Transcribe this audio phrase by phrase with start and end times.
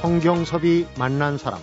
[0.00, 1.60] 성경섭이 만난 사람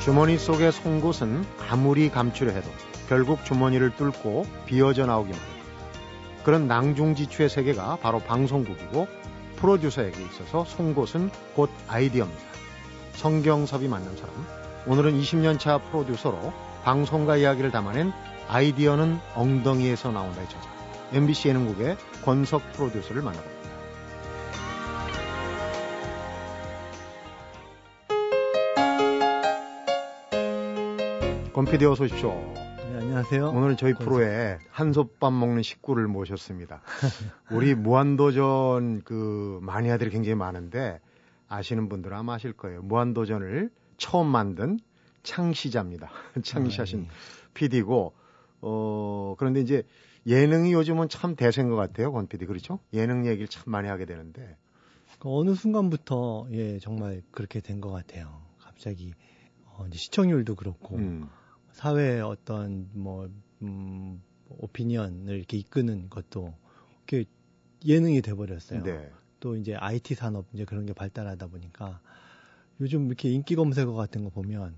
[0.00, 2.70] 주머니 속의 송곳은 아무리 감추려 해도
[3.06, 5.48] 결국 주머니를 뚫고 비어져 나오기만 해요.
[6.42, 9.06] 그런 낭중지추의 세계가 바로 방송국이고
[9.56, 12.42] 프로듀서에게 있어서 송곳은 곧 아이디어입니다.
[13.12, 14.32] 성경섭이 만난 사람.
[14.86, 18.12] 오늘은 20년 차 프로듀서로 방송가 이야기를 담아낸
[18.48, 20.75] 아이디어는 엉덩이에서 나온다의 저자.
[21.12, 23.56] MBC 예능국의 권석 프로듀서를 만나봅니다.
[31.52, 32.30] 권 PD 어서 오십시오.
[32.30, 33.48] 네, 안녕하세요.
[33.50, 36.82] 오늘 저희 프로에 한솥밥 먹는 식구를 모셨습니다.
[37.50, 41.00] 우리 무한도전 그 마니아들이 굉장히 많은데
[41.48, 42.82] 아시는 분들은 아마 아실 거예요.
[42.82, 44.78] 무한도전을 처음 만든
[45.22, 46.10] 창시자입니다.
[46.42, 47.08] 창시하신 아, 네.
[47.54, 48.12] PD고
[48.60, 49.84] 어 그런데 이제
[50.26, 52.80] 예능이 요즘은 참 대세인 것 같아요, 권 PD 그렇죠?
[52.92, 54.56] 예능 얘기를 참 많이 하게 되는데
[55.18, 58.42] 그 어느 순간부터 예 정말 그렇게 된 것 같아요.
[58.58, 59.14] 갑자기
[59.66, 61.28] 어, 이제 시청률도 그렇고 음.
[61.72, 63.28] 사회의 어떤 뭐
[63.62, 66.54] 음, 오피니언을 이렇게 이끄는 것도
[67.06, 67.28] 이렇게
[67.84, 68.82] 예능이 돼버렸어요.
[68.82, 69.10] 네.
[69.40, 72.00] 또 이제 IT 산업 이제 그런 게 발달하다 보니까
[72.80, 74.74] 요즘 이렇게 인기 검색어 같은 거 보면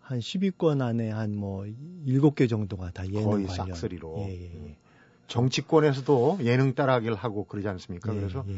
[0.00, 1.64] 한 10위권 안에 한 뭐
[2.06, 3.66] 7개 정도가 다 예능 거의 관련.
[3.68, 4.16] 싹쓸이로.
[4.18, 4.76] 예, 예, 예.
[5.26, 8.14] 정치권에서도 예능 따라하기를 하고 그러지 않습니까?
[8.14, 8.56] 예, 그래서 예.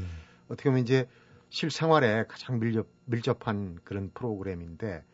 [0.48, 1.08] 어떻게 보면 이제
[1.50, 5.04] 실생활에 가장 밀접, 밀접한 그런 프로그램인데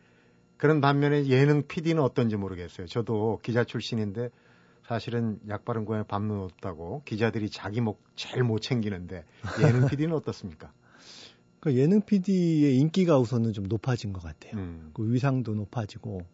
[0.57, 2.87] 그런 반면에 예능 PD는 어떤지 모르겠어요.
[2.87, 4.29] 저도 기자 출신인데
[4.87, 9.23] 사실은 약 바른 고양이 밥는 없다고 기자들이 자기 목 제일 못 챙기는데
[9.61, 10.71] 예능 PD는 어떻습니까?
[11.59, 14.53] 그 예능 PD의 인기가 우선은 좀 높아진 것 같아요.
[14.55, 14.91] 음.
[14.93, 16.25] 그 위상도 높아지고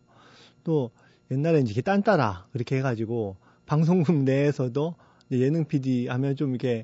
[0.63, 0.91] 또
[1.31, 4.95] 옛날에 이제 딴따라 그렇게 해가지고 방송국 내에서도
[5.31, 6.83] 예능 PD 하면 좀 이게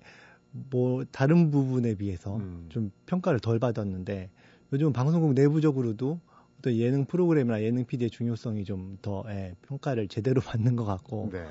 [0.52, 2.68] 뭐 다른 부분에 비해서 음.
[2.70, 4.30] 좀 평가를 덜 받았는데
[4.74, 6.20] 요즘 방송국 내부적으로도
[6.62, 11.46] 또 예능 프로그램이나 예능 PD의 중요성이 좀 더 예, 평가를 제대로 받는 것 같고 네.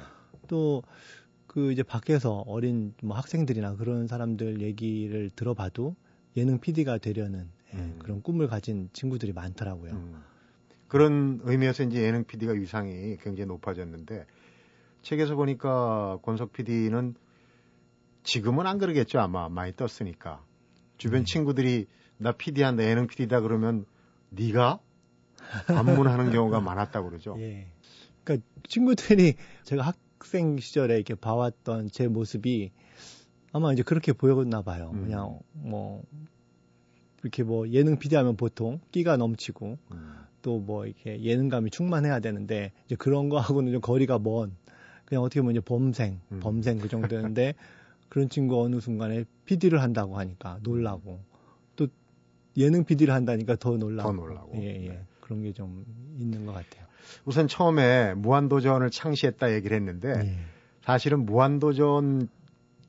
[0.49, 5.95] 또그 이제 밖에서 어린 뭐 학생들이나 그런 사람들 얘기를 들어봐도
[6.37, 7.97] 예능 PD가 되려는 예, 음.
[8.01, 9.93] 그런 꿈을 가진 친구들이 많더라고요.
[9.93, 10.23] 음.
[10.89, 14.27] 그런 의미에서 이제 예능 PD가 위상이 굉장히 높아졌는데
[15.05, 17.15] 책에서 보니까 권석 PD는
[18.25, 20.43] 지금은 안 그러겠죠 아마 많이 떴으니까
[20.97, 21.25] 주변 네.
[21.25, 23.85] 친구들이 나 PD한다 예능 PD다 그러면
[24.31, 24.81] 네가
[25.67, 27.37] 방문하는 경우가 많았다고 그러죠.
[27.39, 27.67] 예.
[28.25, 29.35] 그러니까 친구들이
[29.65, 32.73] 제가 학생 시절에 이렇게 봐왔던 제 모습이
[33.53, 34.91] 아마 이제 그렇게 보였나 봐요.
[34.95, 35.05] 음.
[35.05, 36.03] 그냥 뭐
[37.23, 40.15] 이렇게 뭐 예능 비디하면 보통 끼가 넘치고 음.
[40.43, 44.57] 또뭐 이렇게 예능감이 충만해야 되는데 이제 그런 거하고는 좀 거리가 먼
[45.05, 46.41] 그냥 어떻게 보면 이제 범생, 음.
[46.41, 47.55] 범생 그 정도였는데
[48.09, 51.21] 그런 친구 어느 순간에 PD를 한다고 하니까 놀라고
[51.77, 51.89] 또
[52.57, 54.11] 예능 PD를 한다니까 더 놀라고.
[54.11, 54.53] 더 놀라고.
[54.57, 54.89] 예, 예.
[54.89, 55.03] 네.
[55.21, 55.85] 그런 게 좀
[56.19, 56.85] 있는 것 같아요.
[57.25, 60.37] 우선 처음에 무한도전을 창시했다 얘기를 했는데 예.
[60.83, 62.29] 사실은 무한도전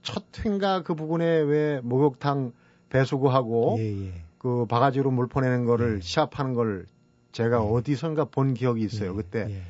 [0.02, 2.53] 첫 회인가 그 부분에 왜 목욕탕
[2.90, 4.14] 배수구하고 예, 예.
[4.38, 6.02] 그 바가지로 물 퍼내는 거를 예.
[6.02, 6.86] 시합하는 걸
[7.32, 7.59] 제가 예.
[7.62, 9.12] 어디선가 본 기억이 있어요.
[9.12, 9.62] 예, 그때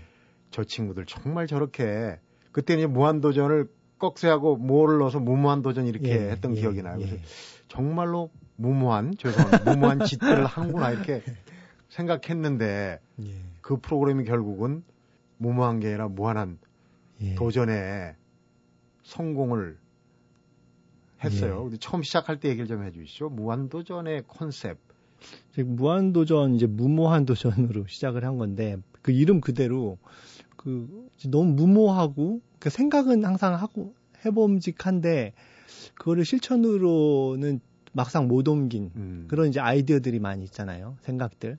[0.52, 2.20] 저 친구들 정말 저렇게
[2.56, 6.96] 그때 이제 무한도전을 꺽쇠하고 뭐를 넣어서 무무한도전 이렇게 했던 기억이 나요.
[6.96, 7.18] 그래서
[7.68, 9.74] 정말로 무모한 죄송합니다.
[9.74, 11.22] 무모한 짓들을 하는구나 이렇게
[11.90, 13.26] 생각했는데 예.
[13.60, 14.86] 그 프로그램이 결국은
[15.38, 16.58] 무모한 게 아니라 무한한
[17.20, 17.36] 예.
[17.36, 18.16] 도전에
[19.04, 19.78] 성공을
[21.26, 21.70] 했어요.
[21.74, 21.78] 예.
[21.78, 23.32] 처음 시작할 때 얘기를 좀 해주시죠.
[23.32, 24.78] 무한도전의 컨셉.
[25.58, 29.98] 무한도전 이제 무모한 도전으로 시작을 한 건데 그 이름 그대로
[30.66, 33.94] 그 너무 무모하고 그 생각은 항상 하고
[34.26, 35.34] 해봄직한데
[35.94, 37.60] 그거를 실천으로는
[37.94, 39.26] 막상 못 옮긴 음.
[39.30, 40.98] 그런 이제 아이디어들이 많이 있잖아요.
[41.02, 41.58] 생각들.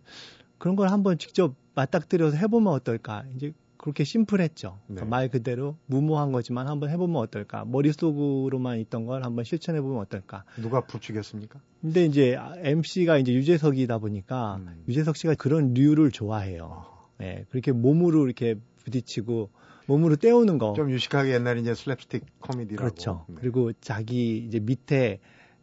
[0.59, 3.25] 그런 걸 한번 직접 맞닥뜨려서 해보면 어떨까.
[3.37, 4.79] 이제 그렇게 심플했죠.
[4.89, 4.95] 네.
[4.97, 7.65] 그러니까 말 그대로 무모한 거지만 한번 해보면 어떨까.
[7.65, 10.45] 머릿속으로만 있던 걸 한번 실천해보면 어떨까.
[10.61, 11.61] 누가 부추겼습니까?
[11.81, 14.85] 근데 이제 MC가 이제 유재석이다 보니까 음.
[14.89, 16.65] 유재석 씨가 그런 류를 좋아해요.
[16.65, 17.11] 어.
[17.19, 18.57] 네, 그렇게 몸으로 이렇게
[18.87, 19.51] 부딪히고
[19.87, 20.73] 몸으로 때우는 거.
[20.75, 22.77] 좀 유식하게 옛날에 이제 슬랩스틱 코미디라고.
[22.85, 23.25] 그렇죠.
[23.29, 23.37] 네.
[23.41, 25.21] 그리고 자기 이제 밑에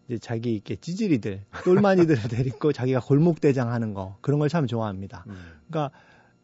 [0.08, 5.24] 이제 자기 이렇게 찌질이들, 똘마니들을 데리고 자기가 골목 대장 하는 거, 그런 걸 참 좋아합니다.
[5.28, 5.36] 음.
[5.70, 5.92] 그러니까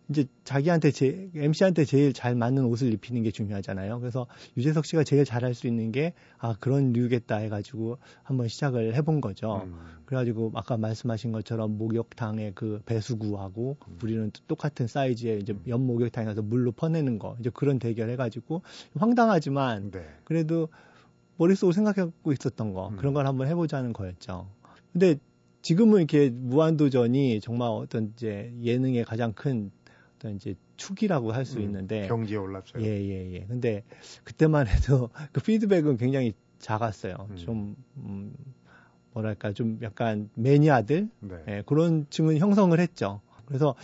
[0.10, 4.00] 이제 자기한테 제, MC한테 제일 잘 맞는 옷을 입히는 게 중요하잖아요.
[4.00, 4.26] 그래서
[4.58, 9.62] 유재석 씨가 제일 잘할 수 있는 게, 아, 그런 류겠다 해가지고 한번 시작을 해본 거죠.
[9.66, 9.76] 음.
[10.06, 14.00] 그래가지고 아까 말씀하신 것처럼 목욕탕의 그 배수구하고 음.
[14.04, 18.64] 우리는 똑같은 사이즈의 이제 옆 목욕탕에 가서 물로 퍼내는 거, 이제 그런 대결 해가지고
[18.98, 20.06] 황당하지만, 네.
[20.24, 20.70] 그래도
[21.38, 22.98] 머릿속으로 생각하고 있었던 거 음.
[22.98, 24.50] 그런 걸 한번 해보자는 거였죠.
[24.92, 25.20] 근데
[25.62, 29.72] 지금은 이렇게 무한도전이 정말 어떤 이제 예능의 가장 큰
[30.20, 32.84] 어떤 이제 축이라고 할수 음, 있는데 경지에 올랐어요.
[32.84, 33.46] 예, 예, 예.
[33.46, 33.84] 근데
[34.26, 37.16] 그때만 해도 그 피드백은 굉장히 작았어요.
[37.30, 37.36] 음.
[37.38, 38.34] 좀 음,
[39.14, 41.36] 뭐랄까 좀 약간 매니아들 네.
[41.48, 43.22] 예, 그런 층은 형성을 했죠.
[43.46, 43.76] 그래서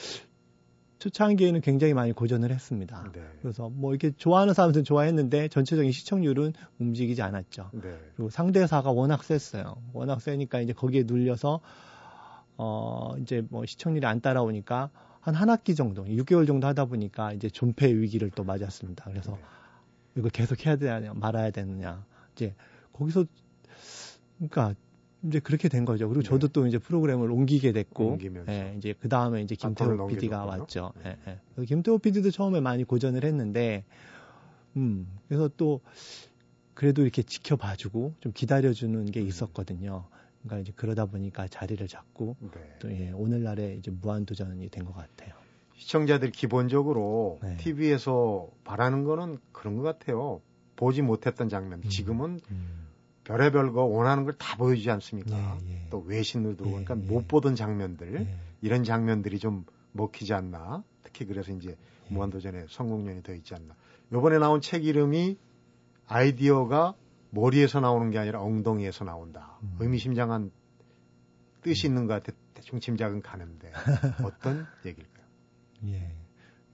[1.00, 3.12] 초창기에는 굉장히 많이 고전을 했습니다.
[3.14, 3.22] 네.
[3.42, 7.70] 그래서 뭐 이렇게 좋아하는 사람들은 좋아했는데 전체적인 시청률은 움직이지 않았죠.
[7.74, 7.98] 네.
[8.16, 9.78] 그리고 상대사가 워낙 셌어요.
[9.94, 11.62] 워낙 세니까 이제 거기에 눌려서
[12.58, 14.90] 어 이제 뭐 시청률이 안 따라오니까
[15.26, 19.06] 한 한 학기 정도, 6개월 정도 하다 보니까 이제 존폐 위기를 또 맞았습니다.
[19.06, 19.40] 그래서 네.
[20.18, 22.06] 이거 계속 해야 되냐 말아야 되느냐
[22.36, 22.54] 이제
[22.94, 23.26] 거기서
[24.38, 24.76] 그러니까
[25.24, 26.08] 이제 그렇게 된 거죠.
[26.08, 26.30] 그리고 네.
[26.30, 28.20] 저도 또 이제 프로그램을 옮기게 됐고,
[28.50, 30.94] 예, 이제 그 다음에 이제 김태호 PD가 왔죠.
[31.04, 31.18] 네.
[31.28, 31.66] 예, 예.
[31.66, 33.84] 김태호 PD도 처음에 많이 고전을 했는데,
[34.78, 35.82] 음, 그래서 또
[36.76, 39.28] 그래도 이렇게 지켜봐주고 좀 기다려주는 게 음.
[39.28, 40.06] 있었거든요.
[40.46, 42.76] 그러니까 이제 그러다 보니까 자리를 잡고 네.
[42.80, 45.34] 또 예, 오늘날에 이제 무한 도전이 된 것 같아요.
[45.74, 47.58] 시청자들 기본적으로 네.
[47.58, 50.42] TV에서 바라는 거는 그런 것 같아요.
[50.76, 51.82] 보지 못했던 장면.
[51.84, 52.88] 음, 지금은 음.
[53.24, 55.58] 별의별 거 원하는 걸 다 보여주지 않습니까?
[55.66, 55.88] 예, 예.
[55.90, 58.38] 또 외신을 들어오니까 예, 예, 못 보던 장면들 예.
[58.62, 60.84] 이런 장면들이 좀 먹히지 않나?
[61.04, 62.14] 특히 그래서 이제 예.
[62.14, 63.76] 무한도전에 성공연이 더 있지 않나?
[64.14, 65.38] 요번에 나온 책 이름이
[66.08, 66.94] 아이디어가
[67.36, 69.60] 머리에서 나오는 게 아니라 엉덩이에서 나온다.
[69.62, 69.76] 음.
[69.80, 70.52] 의미심장한
[71.62, 72.38] 뜻이 있는 것 같아.
[72.54, 73.72] 대충 짐작은 가는데
[74.24, 75.26] 어떤 얘기일까요?
[75.88, 76.16] 예.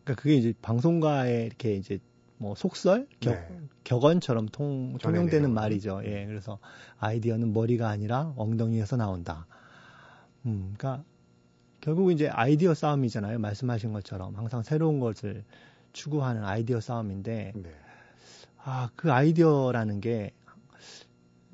[0.03, 1.99] 그러니까 그게 이제 방송가에 이렇게 이제
[2.37, 3.59] 뭐 속설, 격, 네.
[3.83, 6.01] 격언처럼 통, 통용되는 말이죠.
[6.05, 6.59] 예, 그래서
[6.99, 9.47] 아이디어는 머리가 아니라 엉덩이에서 나온다.
[10.45, 11.03] 음, 그러니까
[11.81, 13.39] 결국 이제 아이디어 싸움이잖아요.
[13.39, 15.43] 말씀하신 것처럼 항상 새로운 것을
[15.93, 17.71] 추구하는 아이디어 싸움인데, 네.
[18.63, 20.31] 아, 그 아이디어라는 게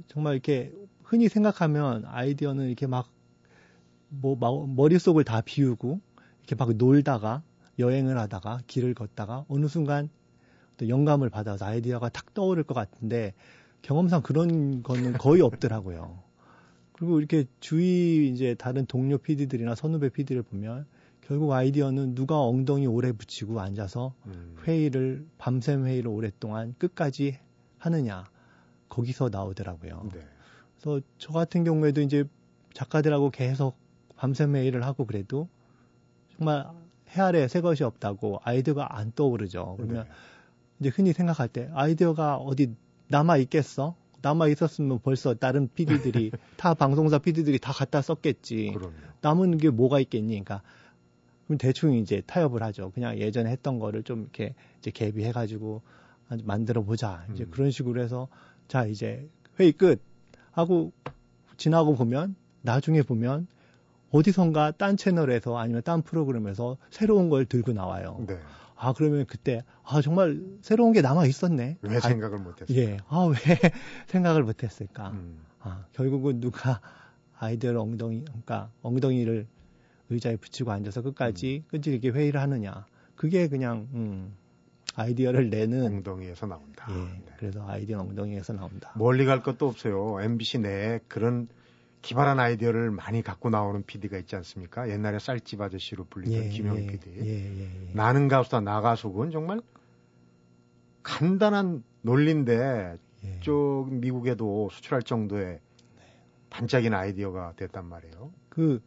[0.08, 0.74] 정말 이렇게
[1.04, 3.10] 흔히 생각하면 아이디어는 이렇게 막,
[4.10, 4.36] 뭐,
[4.68, 6.00] 머릿속을 다 비우고,
[6.40, 7.44] 이렇게 막 놀다가,
[7.80, 10.10] 여행을 하다가, 길을 걷다가, 어느 순간
[10.78, 13.34] 또 영감을 받아서 아이디어가 탁 떠오를 것 같은데
[13.82, 16.24] 경험상 그런 거는 거의 없더라고요.
[16.94, 20.86] 그리고 이렇게 주위 이제 다른 동료 PD들이나 선후배 PD를 보면
[21.22, 24.56] 결국 아이디어는 누가 엉덩이 오래 붙이고 앉아서 음.
[24.66, 27.38] 회의를 밤샘 회의를 오랫동안 끝까지
[27.78, 28.26] 하느냐
[28.89, 30.10] 거기서 나오더라고요.
[30.13, 30.19] 네.
[30.80, 32.24] 그래서 저 같은 경우에도 이제
[32.74, 33.78] 작가들하고 계속
[34.16, 35.48] 밤샘 회의를 하고 그래도
[36.36, 36.68] 정말
[37.10, 39.75] 해 아래 새 것이 없다고 아이디어가 안 떠오르죠.
[39.78, 40.10] 그러면 네.
[40.80, 42.75] 이제 흔히 생각할 때 아이디어가 어디
[43.07, 43.95] 남아 있겠어?
[44.22, 48.74] 남아 있었으면 벌써 다른 PD들이 타 방송사 PD들이 다 갖다 썼겠지.
[48.75, 48.94] 그럼요.
[49.22, 50.30] 남은 게 뭐가 있겠니?
[50.30, 50.62] 그러니까
[51.45, 52.92] 그럼 대충 이제 타협을 하죠.
[52.92, 55.81] 그냥 예전에 했던 거를 좀 이렇게 이제 개비해 가지고
[56.44, 57.25] 만들어 보자.
[57.33, 57.51] 이제 음.
[57.51, 58.28] 그런 식으로 해서
[58.68, 59.30] 자 이제
[59.60, 60.02] 회의 끝
[60.52, 60.92] 하고
[61.58, 63.48] 지나고 보면 나중에 보면
[64.12, 68.24] 어디선가 딴 채널에서 아니면 딴 프로그램에서 새로운 걸 들고 나와요.
[68.28, 68.40] 네.
[68.75, 71.78] 아 그러면 그때 아 정말 새로운 게 남아 있었네.
[71.81, 72.78] 왜 아, 생각을 못했어요?
[72.78, 73.34] 예, 아왜
[74.08, 75.10] 생각을 못했을까?
[75.12, 75.40] 음.
[75.60, 76.80] 아 결국은 누가
[77.40, 79.47] 아이디어를 엉덩이 그러니까 엉덩이를
[80.09, 81.69] 의자에 붙이고 앉아서 끝까지 음.
[81.69, 82.86] 끈질기게 회의를 하느냐?
[83.16, 84.36] 그게 그냥 음,
[84.97, 86.87] 아이디어를 내는 엉덩이에서 나온다.
[86.89, 87.25] 예, 네.
[87.37, 88.92] 그래서 아이디어 엉덩이에서 나온다.
[88.95, 90.19] 멀리 갈 것도 없어요.
[90.21, 91.47] MBC 내에 그런
[92.01, 94.89] 기발한 아이디어를 많이 갖고 나오는 PD가 있지 않습니까?
[94.89, 97.11] 옛날에 쌀집 아저씨로 불리던 예, 김영 예, PD.
[97.16, 99.61] 예, 예, 예, 나는 가수다 나 가수군 정말
[101.04, 103.39] 간단한 논리인데 예.
[103.42, 105.59] 쪽 미국에도 수출할 정도의
[106.49, 108.31] 반짝이는 아이디어가 됐단 말이에요.
[108.49, 108.81] 그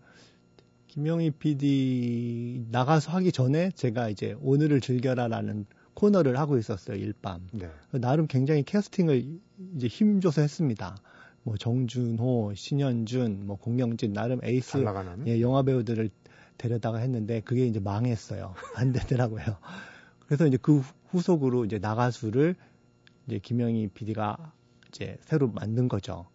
[0.88, 7.48] 김영희 PD 나가서 하기 전에 제가 이제 오늘을 즐겨라라는 코너를 하고 있었어요 일밤.
[7.52, 7.68] 네.
[7.92, 9.38] 나름 굉장히 캐스팅을
[9.76, 10.96] 이제 힘줘서 했습니다.
[11.42, 14.78] 뭐 정준호, 신현준, 뭐 공영진 나름 에이스
[15.26, 16.10] 예, 영화 배우들을
[16.58, 18.54] 데려다가 했는데 그게 이제 망했어요.
[18.76, 19.44] 안 되더라고요.
[20.26, 22.54] 그래서 이제 그 후속으로 이제 나가수를
[23.26, 24.52] 이제 김영희 PD가
[24.88, 26.26] 이제 새로 만든 거죠.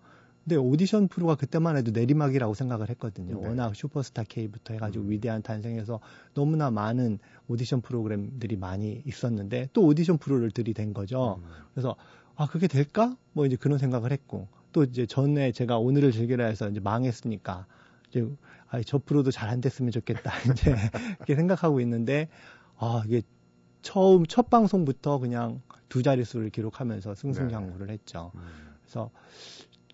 [0.46, 3.42] 근데 오디션 프로가 그때만 해도 내리막이라고 생각을 했거든요.
[3.42, 3.48] 네.
[3.48, 5.10] 워낙 슈퍼스타 K부터 해가지고 음.
[5.10, 6.00] 위대한 탄생해서
[6.36, 11.40] 너무나 많은 오디션 프로그램들이 많이 있었는데 또 오디션 프로를 들이댄 거죠.
[11.44, 11.50] 음.
[11.74, 11.96] 그래서
[12.36, 13.18] 아 그게 될까?
[13.34, 17.66] 뭐 이제 그런 생각을 했고 또 이제 전에 제가 오늘을 즐기라 해서 이제 망했으니까
[18.10, 18.28] 이제
[18.70, 20.76] 아, 저 프로도 잘 안 됐으면 좋겠다 이제
[21.18, 22.30] 이렇게 생각하고 있는데
[22.78, 23.24] 아 이게
[23.82, 27.94] 처음 첫 방송부터 그냥 두 자릿수를 기록하면서 승승장구를 네.
[27.94, 28.32] 했죠.
[28.36, 28.42] 음.
[28.84, 29.10] 그래서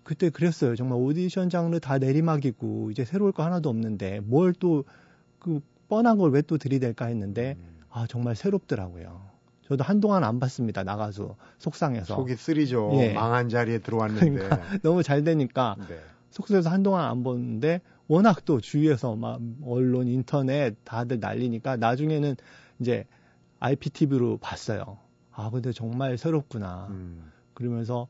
[0.04, 0.74] 그때 그랬어요.
[0.76, 4.84] 정말 오디션 장르 다 내리막이고 이제 새로울 거 하나도 없는데 뭘 또
[5.38, 7.80] 그 뻔한 걸 왜 또 들이댈까 했는데 음.
[7.90, 9.20] 아 정말 새롭더라고요.
[9.66, 10.82] 저도 한동안 안 봤습니다.
[10.84, 12.14] 나가서 속상해서.
[12.16, 12.90] 속이 쓰리죠.
[12.94, 13.12] 예.
[13.12, 14.30] 망한 자리에 들어왔는데.
[14.30, 15.98] 그러니까 너무 잘 되니까 네.
[16.30, 22.36] 속세에서 한동안 안 봤는데 워낙 또 주위에서 막 언론, 인터넷 다들 날리니까 나중에는
[22.80, 23.04] 이제
[23.60, 24.98] IPTV로 봤어요.
[25.32, 26.88] 아, 근데 정말 새롭구나.
[26.90, 27.30] 음.
[27.54, 28.08] 그러면서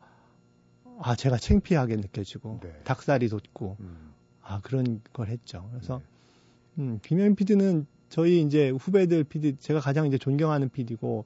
[1.04, 2.72] 아, 제가 창피하게 느껴지고 네.
[2.84, 4.12] 닭살이 돋고 음.
[4.40, 5.68] 아, 그런 걸 했죠.
[5.72, 6.00] 그래서
[6.74, 6.82] 네.
[6.82, 11.24] 음, 김현 PD는 저희 이제 후배들 PD 제가 가장 이제 존경하는 PD고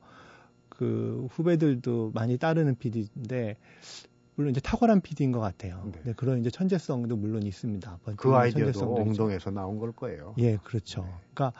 [0.69, 3.57] 그 후배들도 많이 따르는 PD인데
[4.35, 5.91] 물론 이제 탁월한 PD인 것 같아요.
[5.93, 6.01] 네.
[6.05, 7.99] 네, 그런 이제 천재성도 물론 있습니다.
[8.17, 10.35] 그 아이디어도 엉덩에서 나온 걸 거예요.
[10.39, 11.03] 예, 그렇죠.
[11.03, 11.11] 네.
[11.33, 11.59] 그러니까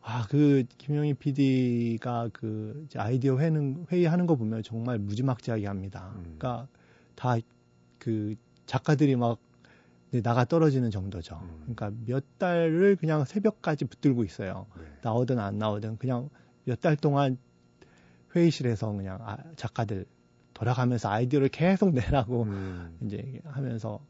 [0.00, 6.12] 아, 그 김영희 PD가 그 아이디어 회는 회의하는 거 보면 정말 무지막지하게 합니다.
[6.16, 6.36] 음.
[6.38, 6.68] 그러니까
[7.16, 7.36] 다
[7.98, 9.38] 그 작가들이 막
[10.22, 11.40] 나가 떨어지는 정도죠.
[11.42, 11.74] 음.
[11.74, 14.66] 그러니까 몇 달을 그냥 새벽까지 붙들고 있어요.
[14.78, 14.84] 네.
[15.02, 16.28] 나오든 안 나오든 그냥
[16.64, 17.38] 몇 달 동안
[18.34, 20.06] 회의실에서 그냥 아, 작가들
[20.54, 22.96] 돌아가면서 아이디어를 계속 내라고 음.
[23.04, 24.00] 이제 하면서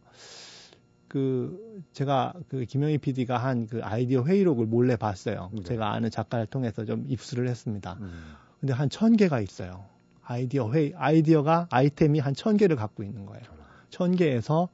[1.09, 5.51] 그 제가 그 김영희 PD가 한 그 아이디어 회의록을 몰래 봤어요.
[5.55, 5.63] 네.
[5.63, 7.97] 제가 아는 작가를 통해서 좀 입수를 했습니다.
[8.01, 8.35] 음.
[8.61, 9.85] 근데 한 천 개가 있어요.
[10.28, 13.42] 아이디어 회의 아이디어가 아이템이 한 천 개를 갖고 있는 거예요.
[13.90, 14.68] 천 개에서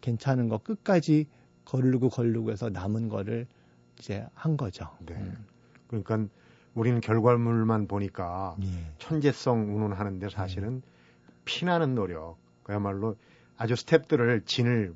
[0.00, 1.26] 괜찮은 거 끝까지
[1.64, 3.46] 걸르고 걸르고 해서 남은 거를
[3.98, 4.88] 이제 한 거죠.
[5.06, 5.14] 네.
[5.14, 5.46] 음.
[5.88, 6.26] 그러니까
[6.74, 8.66] 우리는 결과물만 보니까 예.
[8.98, 11.32] 천재성 운운하는데 사실은 예.
[11.44, 13.16] 피나는 노력, 그야말로
[13.56, 14.94] 아주 스탭들을 진을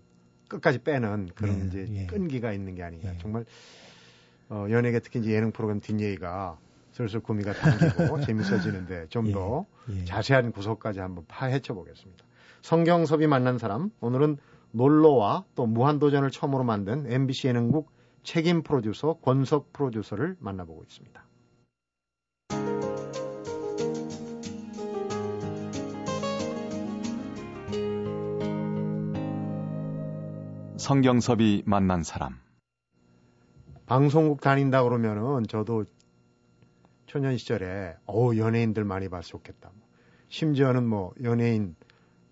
[0.48, 2.06] 끝까지 빼는 그런 예, 이제 예.
[2.06, 3.14] 끈기가 있는 게 아닌가.
[3.14, 3.18] 예.
[3.18, 3.44] 정말
[4.48, 6.58] 어, 연예계 특히 이제 예능 프로그램 뒷얘기가
[6.98, 10.04] 슬슬 구미가 당기고 재밌어지는데 좀더 예, 예.
[10.04, 12.24] 자세한 구석까지 한번 파헤쳐 보겠습니다.
[12.62, 14.38] 성경섭이 만난 사람 오늘은
[14.72, 17.92] 놀러와 또 무한도전을 처음으로 만든 MBC 예능국
[18.24, 21.24] 책임 프로듀서 권석 프로듀서를 만나보고 있습니다.
[30.78, 32.40] 성경섭이 만난 사람.
[33.86, 35.84] 방송국 다닌다 그러면은 저도
[37.08, 39.72] 초년 시절에 어 연예인들 많이 봤으면 좋겠다.
[40.28, 41.74] 심지어는 뭐 연예인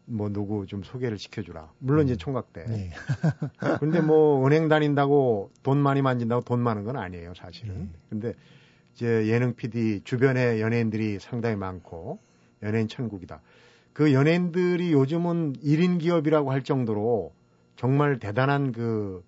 [0.04, 1.72] 뭐 누구 좀 소개를 시켜주라.
[1.78, 2.04] 물론 음.
[2.04, 2.64] 이제 총각 때.
[2.68, 2.90] 네.
[3.80, 7.84] 근데 뭐 은행 다닌다고 돈 많이 만진다고 돈 많은 건 아니에요 사실은.
[7.84, 7.88] 네.
[8.10, 8.34] 근데
[8.94, 12.20] 이제 예능 PD 주변에 연예인들이 상당히 많고
[12.62, 13.40] 연예인 천국이다.
[13.94, 17.32] 그 연예인들이 요즘은 1인 기업이라고 할 정도로
[17.76, 19.24] 정말 대단한 그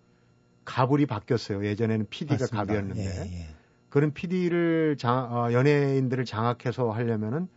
[0.67, 1.65] 가불이 바뀌었어요.
[1.65, 2.65] 예전에는 PD가 맞습니다.
[2.65, 3.59] 갑이었는데 예, 예.
[3.89, 7.49] 그런 PD를 장, 어, 연예인들을 장악해서 하려면은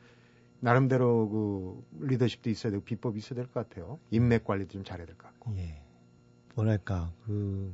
[0.60, 1.30] 나름대로
[2.00, 4.00] 그 리더십도 있어야 되고 비법이 있어야 될 것 같아요.
[4.12, 5.54] 인맥 관리도 좀 잘해야 될 것 같고.
[5.58, 5.82] 예.
[6.56, 7.74] 뭐랄까 그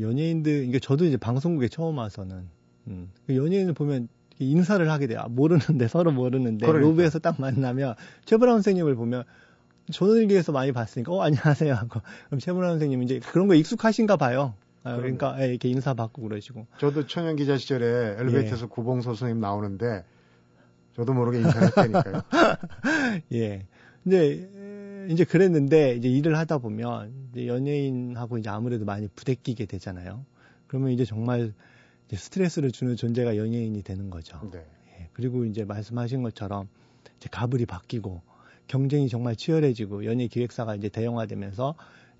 [0.00, 2.48] 연예인들 이게 저도 이제 방송국에 처음 와서는
[2.88, 5.20] 음, 그 연예인을 보면 인사를 하게 돼요.
[5.20, 6.88] 아, 모르는데 서로 모르는데 그러니까.
[6.88, 9.22] 로비에서 딱 만나면 최브라운 선생님을 보면
[9.92, 14.54] 조선일기에서 많이 봤으니까 어 안녕하세요 하고 그럼 최문화 선생님 이제 그런 거 익숙하신가 봐요.
[14.84, 16.66] 아, 그러니까 예, 이렇게 인사 받고 그러시고.
[16.78, 18.68] 저도 천연 기자 시절에 엘리베이터에서 예.
[18.68, 20.04] 구봉서 선생님 나오는데
[20.94, 22.22] 저도 모르게 인사했다니까요.
[23.32, 23.66] 예.
[24.02, 30.24] 근데 이제 그랬는데 이제 일을 하다 보면 이제 연예인하고 이제 아무래도 많이 부대끼게 되잖아요.
[30.66, 31.54] 그러면 이제 정말
[32.06, 34.38] 이제 스트레스를 주는 존재가 연예인이 되는 거죠.
[34.52, 34.58] 네.
[34.98, 35.08] 예.
[35.14, 36.68] 그리고 이제 말씀하신 것처럼
[37.16, 38.20] 이제 가불이 바뀌고
[38.66, 41.74] 경쟁이 정말 치열해지고 연예 기획사가 이제 대형화되면서 이제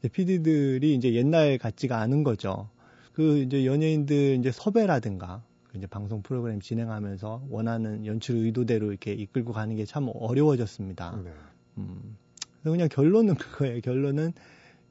[0.08, 2.68] PD들이 이제 옛날 같지가 않은 거죠.
[3.12, 9.52] 그 이제 연예인들 이제 섭외라든가 그 이제 방송 프로그램 진행하면서 원하는 연출 의도대로 이렇게 이끌고
[9.52, 11.20] 가는 게 참 어려워졌습니다.
[11.24, 11.30] 네.
[11.78, 12.16] 음.
[12.60, 13.80] 그래서 그냥 결론은 그거예요.
[13.80, 14.32] 결론은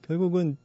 [0.01, 0.57] 결국은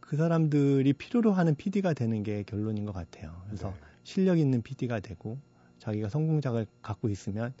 [0.00, 3.42] 그 사람들이 필요로 하는 PD가 되는 게 결론인 것 같아요.
[3.46, 3.74] 그래서 네.
[4.02, 5.38] 실력 있는 PD가 되고
[5.78, 7.52] 자기가 성공작을 갖고 있으면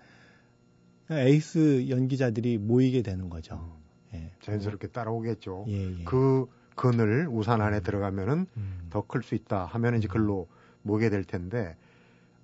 [1.10, 3.56] 에이스 연기자들이 모이게 되는 거죠.
[3.56, 3.83] 음.
[4.14, 4.30] 예.
[4.40, 5.64] 자연스럽게 따라오겠죠.
[5.68, 6.04] 예, 예.
[6.04, 7.82] 그 근을 우산 안에 음.
[7.82, 8.86] 들어가면은 음.
[8.90, 10.48] 더클 수 있다 하면 이제 글로
[10.82, 11.76] 모게 될 텐데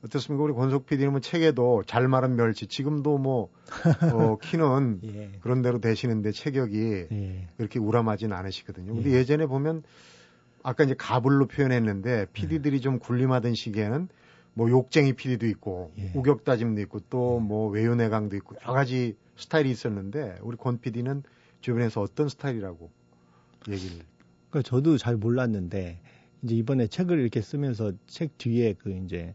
[0.04, 0.44] 어떻습니까?
[0.44, 3.50] 우리 권석 PD님은 뭐 책에도 잘 마른 멸치 지금도 뭐
[4.14, 5.30] 어, 키는 예.
[5.40, 7.48] 그런 대로 되시는데 체격이 예.
[7.56, 8.94] 그렇게 우람하진 않으시거든요.
[8.94, 9.24] 근데 예.
[9.24, 9.82] 전에 보면
[10.62, 12.80] 아까 이제 가불로 표현했는데 PD들이 예.
[12.80, 14.08] 좀 군림하던 시기에는
[14.54, 16.12] 뭐 욕쟁이 PD도 있고 예.
[16.14, 17.80] 우격다짐도 있고 또뭐 예.
[17.80, 21.22] 외유내강도 있고 여러 가지 스타일이 있었는데 우리 권 PD는
[21.60, 22.90] 주변에서 어떤 스타일이라고
[23.68, 23.98] 얘기를?
[24.50, 26.00] 그러니까 저도 잘 몰랐는데
[26.42, 29.34] 이제 이번에 책을 이렇게 쓰면서 책 뒤에 그 이제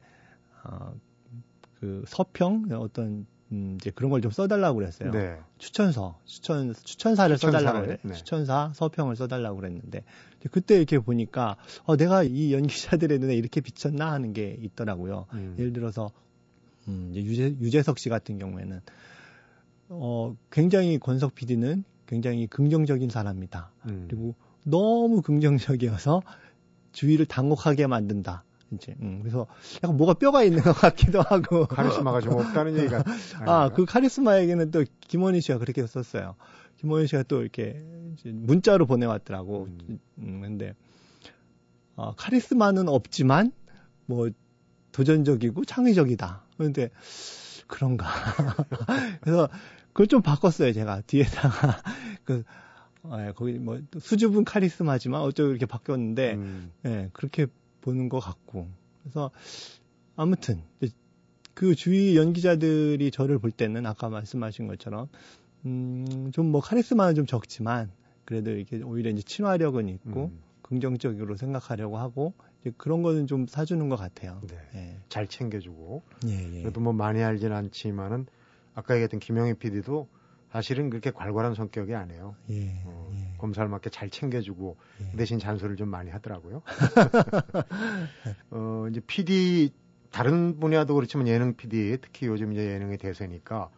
[0.64, 5.12] 어그 서평 어떤 음, 이제 그런 걸 좀 써달라고 그랬어요.
[5.12, 5.38] 네.
[5.60, 7.98] 추천서, 추천, 추천사를 써달라고 그래.
[8.02, 8.14] 네.
[8.14, 10.04] 추천사, 서평을 써달라고 그랬는데,
[10.52, 15.28] 그때 이렇게 보니까, 어, 내가 이 연기자들의 눈에 이렇게 비쳤나 하는 게 있더라고요.
[15.34, 15.56] 음.
[15.60, 16.10] 예를 들어서,
[16.88, 18.82] 음, 이제 유재, 유재석 씨 같은 경우에는
[19.90, 23.72] 어, 굉장히 권석 PD는 굉장히 긍정적인 사람이다.
[23.90, 24.06] 음.
[24.08, 26.22] 그리고 너무 긍정적이어서
[26.92, 28.44] 주위를 당혹하게 만든다.
[28.72, 29.46] 이제 음, 그래서
[29.84, 33.04] 약간 뭐가 뼈가 있는 것 같기도 하고 카리스마가 좀 없다는 얘기가
[33.42, 36.36] 아 그 카리스마 얘기는 또 김원희 씨가 그렇게 썼어요.
[36.78, 37.82] 김원희 씨가 또 이렇게
[38.24, 39.66] 문자로 보내왔더라고.
[39.66, 40.00] 음.
[40.18, 40.74] 음, 근데
[41.96, 43.52] 어, 카리스마는 없지만
[44.08, 44.30] 뭐
[44.92, 46.44] 도전적이고 창의적이다.
[46.58, 46.90] 그런데
[47.68, 48.08] 그런가.
[49.22, 49.50] 그래서
[49.96, 51.04] 그걸 좀 바꿨어요, 제가.
[51.08, 51.82] 뒤에다가
[52.26, 52.44] 그
[53.18, 56.72] 예, 거기 뭐 수줍은 카리스마지만 어쩌고 이렇게 바뀌었는데 음.
[56.86, 57.48] 예, 그렇게
[57.80, 58.68] 보는 것 같고.
[59.04, 59.32] 그래서
[60.18, 60.62] 아무튼
[61.54, 65.08] 그 주위 연기자들이 저를 볼 때는 아까 말씀하신 것처럼
[65.66, 67.90] 음, 좀 뭐 카리스마는 좀 적지만
[68.26, 70.42] 그래도 이렇게 오히려 이제 친화력은 있고 음.
[70.62, 74.42] 긍정적으로 생각하려고 하고 이제 그런 거는 좀 사주는 것 같아요.
[74.50, 74.58] 네.
[74.76, 74.98] 예.
[75.08, 76.02] 잘 챙겨주고.
[76.28, 76.62] 예, 예.
[76.64, 78.26] 그래도 뭐 많이 알진 않지만은
[78.76, 80.08] 아까 얘기했던 김영희 PD도
[80.52, 82.36] 사실은 그렇게 괄괄한 성격이 아니에요.
[82.50, 83.38] 예, 어, 예.
[83.38, 85.12] 검사를 맞게 잘 챙겨주고 예.
[85.12, 86.62] 그 대신 잔소리를 좀 많이 하더라고요.
[88.52, 89.72] 어, 이제 PD
[90.12, 93.70] 다른 분야도 그렇지만 예능 PD 특히 요즘 이제 예능의 대세니까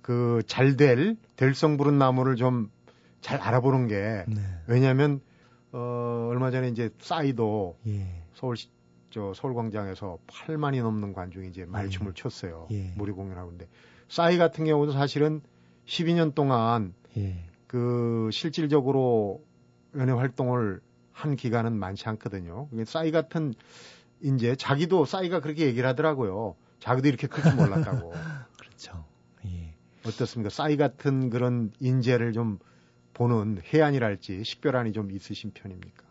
[0.00, 2.70] 그 잘 될 될성 부른 나무를 좀
[3.22, 4.40] 잘 알아보는 게 네.
[4.66, 5.20] 왜냐하면
[5.70, 8.04] 어, 얼마 전에 이제 싸이도 예.
[8.34, 8.56] 서울
[9.10, 12.20] 저 서울광장에서 8만이 넘는 관중이 이제 말춤을 예.
[12.20, 12.66] 췄어요.
[12.72, 12.92] 예.
[12.96, 13.68] 무료 공연하고 근데
[14.12, 15.40] 싸이 같은 경우도 사실은
[15.86, 17.42] 12년 동안 예.
[17.66, 19.42] 그 실질적으로
[19.96, 22.68] 연예 활동을 한 기간은 많지 않거든요.
[22.84, 23.54] 싸이 같은
[24.20, 26.56] 이제 자기도 싸이가 그렇게 얘기를 하더라고요.
[26.78, 28.12] 자기도 이렇게 클 줄 몰랐다고.
[28.60, 29.02] 그렇죠.
[29.46, 29.74] 예.
[30.04, 30.50] 어떻습니까?
[30.50, 32.58] 싸이 같은 그런 인재를 좀
[33.14, 36.04] 보는 해안이랄지 식별안이 좀 있으신 편입니까?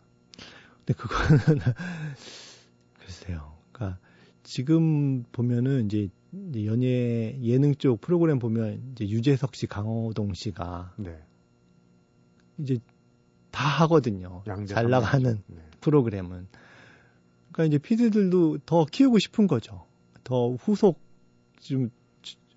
[0.79, 1.37] 근데 그거는
[2.99, 3.53] 글쎄요.
[3.71, 3.99] 그러니까
[4.41, 11.17] 지금 보면은 이제 연예 예능 쪽 프로그램 보면 이제 유재석 씨, 강호동 씨가 네.
[12.57, 12.77] 이제
[13.51, 14.43] 다 하거든요.
[14.67, 15.57] 잘 나가는 네.
[15.81, 16.47] 프로그램은.
[17.51, 19.85] 그러니까 이제 피디들도 더 키우고 싶은 거죠.
[20.23, 20.99] 더 후속
[21.59, 21.89] 좀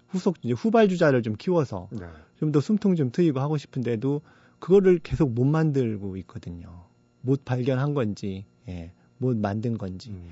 [0.09, 2.07] 후속 이제 후발 주자를 좀 키워서 네.
[2.39, 4.23] 좀더 숨통 좀 트이고 하고 싶은데도
[4.61, 6.85] 그거를 계속 못 만들고 있거든요.
[7.21, 10.11] 못 발견한 건지, 예, 못 만든 건지.
[10.11, 10.31] 음.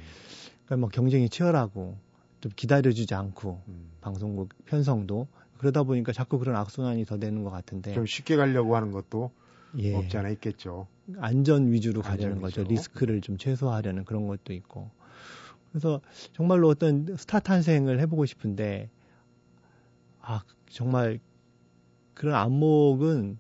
[0.65, 1.99] 그러니까 뭐 경쟁이 치열하고
[2.43, 3.93] 좀 기다려주지 않고 음.
[4.01, 5.29] 방송국 편성도
[5.59, 7.95] 그러다 보니까 자꾸 그런 악순환이 더 되는 것 같은데.
[7.95, 9.31] 좀 쉽게 가려고 하는 것도
[9.79, 9.95] 예.
[9.95, 10.89] 없지 않아 있겠죠.
[11.19, 12.63] 안전 위주로 가려는 안전 거죠.
[12.65, 14.91] 리스크를 좀 최소화하려는 그런 것도 있고.
[15.71, 16.01] 그래서
[16.33, 18.91] 정말로 어떤 스타 탄생을 해보고 싶은데
[20.21, 21.21] 아 정말
[22.15, 23.39] 그런 안목은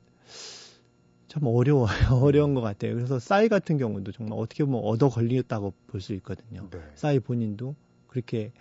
[1.27, 1.88] 참 어려워요.
[2.23, 2.95] 어려운 것 같아요.
[2.95, 6.69] 그래서 싸이 같은 경우도 정말 어떻게 보면 얻어 걸렸다고 볼 수 있거든요.
[6.71, 6.79] 네.
[6.95, 7.75] 싸이 본인도
[8.07, 8.53] 그렇게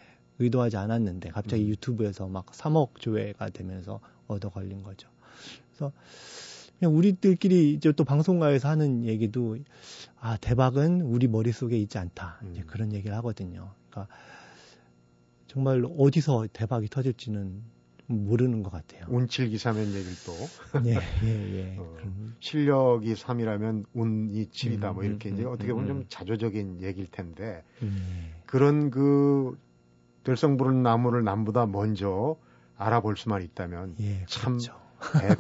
[0.42, 1.70] 의도하지 않았는데 갑자기 음.
[1.70, 5.10] 유튜브에서 막 3억 조회가 되면서 얻어 걸린 거죠.
[5.70, 5.92] 그래서
[6.80, 9.58] 그냥 우리들끼리 이제 또 방송가에서 하는 얘기도
[10.20, 12.40] 아 대박은 우리 머릿속에 있지 않다.
[12.42, 12.52] 음.
[12.52, 13.72] 이제 그런 얘기를 하거든요.
[13.90, 14.14] 그러니까
[15.48, 17.62] 정말 어디서 대박이 터질지는
[18.08, 19.06] 모르는 것 같아요.
[19.10, 20.34] 운칠기 삼의 얘기를 또.
[20.84, 21.76] 네, 예, 예.
[21.78, 21.98] 어,
[22.40, 24.90] 실력이 3이라면 운이 7이다.
[24.90, 28.32] 음, 뭐 이렇게 음, 이제 음, 어떻게 보면 음, 좀 자조적인 얘기일 텐데 음.
[28.46, 29.58] 그런 그
[30.24, 32.38] 될성부른 나무를 남보다 먼저
[32.78, 34.80] 알아볼 수만 있다면 예, 참 그렇죠.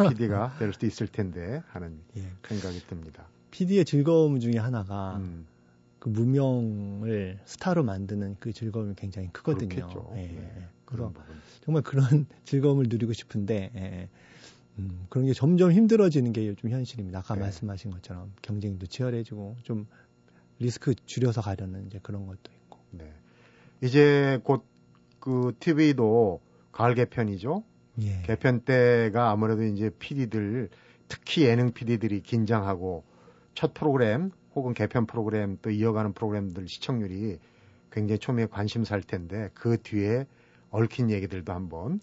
[0.09, 2.23] PD가 될 수도 있을 텐데 하는 예.
[2.47, 3.27] 생각이 듭니다.
[3.51, 5.45] PD의 즐거움 중에 하나가 음.
[5.99, 9.69] 그 무명을 스타로 만드는 그 즐거움이 굉장히 크거든요.
[9.69, 10.11] 그렇겠죠.
[10.15, 10.27] 예.
[10.27, 10.67] 네.
[10.85, 11.13] 그래서
[11.63, 14.09] 정말 그런 즐거움을 누리고 싶은데 예.
[14.79, 17.19] 음, 그런 게 점점 힘들어지는 게 요즘 현실입니다.
[17.19, 17.41] 아까 네.
[17.41, 19.85] 말씀하신 것처럼 경쟁도 치열해지고 좀
[20.59, 22.79] 리스크 줄여서 가려는 이제 그런 것도 있고.
[22.91, 23.13] 네.
[23.81, 24.63] 이제 곧
[25.21, 26.41] 그 TV도
[26.73, 27.63] 가을 개편이죠.
[28.01, 28.21] 예.
[28.23, 30.69] 개편 때가 아무래도 이제 PD들
[31.07, 33.03] 특히 예능 PD들이 긴장하고
[33.53, 37.39] 첫 프로그램 혹은 개편 프로그램 또 이어가는 프로그램들 시청률이
[37.91, 40.25] 굉장히 초미의 관심사일 텐데 그 뒤에
[40.69, 41.99] 얽힌 얘기들도 한번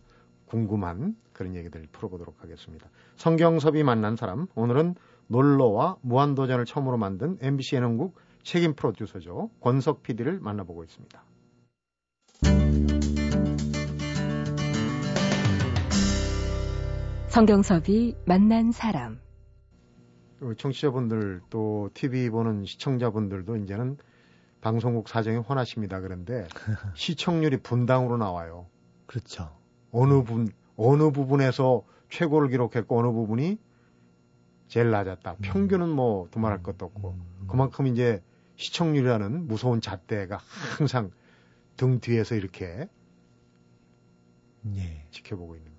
[0.46, 2.88] 궁금한 그런 얘기들 풀어보도록 하겠습니다.
[3.16, 4.94] 성경섭이 만난 사람 오늘은
[5.26, 9.50] 놀러와 무한도전을 처음으로 만든 MBC 예능국 책임 프로듀서죠.
[9.61, 11.27] 권석 PD를 만나보고 있습니다.
[17.38, 19.20] 성경섭이 만난 사람
[20.57, 23.96] 청취자분들 또 TV 보는 시청자분들도 이제는
[24.61, 26.01] 방송국 사정이 훤하십니다.
[26.01, 26.48] 그런데
[26.96, 28.66] 시청률이 분당으로 나와요.
[29.07, 29.57] 그렇죠.
[29.92, 33.61] 어느 분 어느 부분에서 최고를 기록했고 어느 부분이
[34.66, 35.35] 제일 낮았다.
[35.35, 35.37] 음.
[35.40, 37.22] 평균은 뭐 두말할 것도 없고 음.
[37.42, 37.46] 음.
[37.46, 38.20] 그만큼 이제
[38.57, 40.40] 시청률이라는 무서운 잣대가
[40.77, 41.12] 항상
[41.77, 42.88] 등 뒤에서 이렇게
[44.74, 45.07] 예.
[45.12, 45.77] 지켜보고 있는데.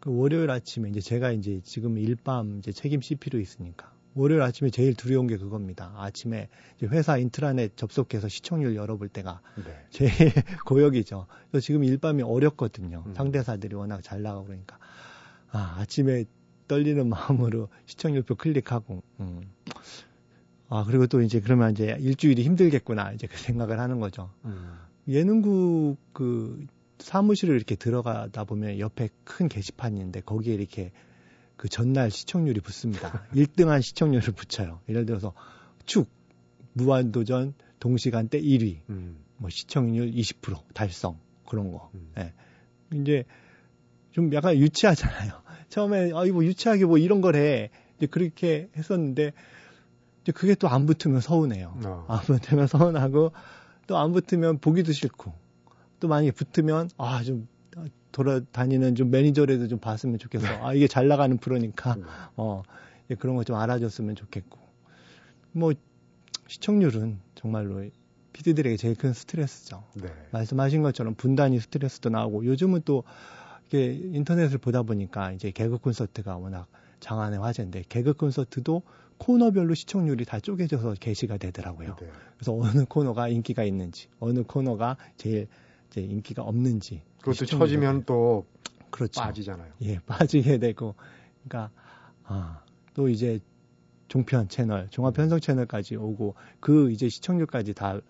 [0.00, 4.94] 그 월요일 아침에 이제 제가 이제 지금 일밤 이제 책임 CP로 있으니까 월요일 아침에 제일
[4.94, 5.92] 두려운 게 그겁니다.
[5.96, 6.48] 아침에
[6.82, 9.86] 회사 인트라넷 접속해서 시청률 열어볼 때가 네.
[9.90, 10.10] 제일
[10.66, 11.26] 고역이죠.
[11.50, 13.04] 그래서 지금 일밤이 어렵거든요.
[13.06, 13.14] 음.
[13.14, 14.78] 상대사들이 워낙 잘 나가고 그러니까
[15.50, 16.24] 아 아침에
[16.66, 19.40] 떨리는 마음으로 시청률표 클릭하고 음.
[20.68, 24.30] 아 그리고 또 이제 그러면 이제 일주일이 힘들겠구나 이제 그 생각을 하는 거죠.
[24.44, 24.78] 음.
[25.06, 26.66] 예능국 그
[26.98, 30.92] 사무실을 이렇게 들어가다 보면 옆에 큰 게시판인데 거기에 이렇게
[31.56, 33.26] 그 전날 시청률이 붙습니다.
[33.34, 34.80] 1등한 시청률을 붙여요.
[34.88, 35.34] 예를 들어서
[35.86, 36.08] 축
[36.74, 39.18] 무한도전 동시간대 1위, 음.
[39.36, 41.90] 뭐 시청률 20% 달성 그런 거.
[41.94, 42.12] 음.
[42.18, 42.32] 예.
[42.94, 43.24] 이제
[44.12, 45.32] 좀 약간 유치하잖아요.
[45.68, 47.70] 처음에 아 이거 유치하게 뭐 이런 걸 해.
[47.96, 49.32] 이제 그렇게 했었는데
[50.22, 51.78] 이제 그게 또 안 붙으면 서운해요.
[51.84, 52.04] 어.
[52.08, 53.32] 안 붙으면 서운하고
[53.86, 55.32] 또 안 붙으면 보기도 싫고
[56.00, 57.48] 또 만약에 붙으면 아 좀
[58.10, 60.46] 돌아다니는 좀 매니저라도 좀 봤으면 좋겠어.
[60.66, 62.02] 아 이게 잘 나가는 프로니까 네.
[62.36, 62.62] 어
[63.18, 64.58] 그런 거 좀 알아줬으면 좋겠고
[65.52, 65.72] 뭐
[66.46, 67.84] 시청률은 정말로
[68.32, 69.84] 피디들에게 제일 큰 스트레스죠.
[69.94, 70.08] 네.
[70.32, 73.04] 말씀하신 것처럼 분단위 스트레스도 나오고 요즘은 또
[73.66, 76.66] 이게 인터넷을 보다 보니까 이제 개그 콘서트가 워낙
[77.00, 78.82] 장안의 화제인데 개그 콘서트도
[79.18, 81.96] 코너별로 시청률이 다 쪼개져서 게시가 되더라고요.
[82.00, 82.08] 네.
[82.36, 85.48] 그래서 어느 코너가 인기가 있는지, 어느 코너가 제일
[85.90, 87.02] 이제 인기가 없는지.
[87.20, 88.46] 그것도 처지면 또
[88.90, 89.20] 그렇죠.
[89.20, 89.72] 빠지잖아요.
[89.82, 90.94] 예, 빠지게 되고,
[91.44, 91.70] 그러니까
[92.24, 92.62] 아,
[92.94, 93.40] 또 이제
[94.08, 98.00] 종편 채널, 종합 편성 채널까지 오고 그 이제 시청률까지 다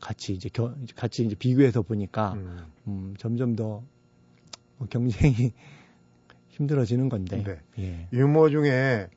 [0.00, 3.84] 같이 이제 겨, 같이 이제 비교해서 보니까 음, 음 점점 더뭐
[4.90, 5.52] 경쟁이
[6.48, 7.42] 힘들어지는 건데.
[7.42, 7.60] 네.
[7.78, 8.08] 예.
[8.12, 9.08] 유머 중에